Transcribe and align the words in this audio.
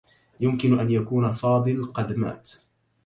يمكن 0.39 0.79
أن 0.79 0.91
يكون 0.91 1.31
فاضل 1.31 1.83
قد 1.85 2.13
مات. 2.17 2.51